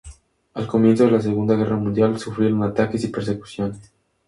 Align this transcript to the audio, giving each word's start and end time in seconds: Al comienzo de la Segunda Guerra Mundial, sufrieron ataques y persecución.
Al 0.55 0.65
comienzo 0.65 1.05
de 1.05 1.11
la 1.11 1.21
Segunda 1.21 1.53
Guerra 1.55 1.75
Mundial, 1.75 2.17
sufrieron 2.19 2.63
ataques 2.63 3.03
y 3.03 3.09
persecución. 3.09 3.79